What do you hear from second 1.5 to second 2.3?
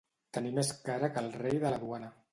de la Duana.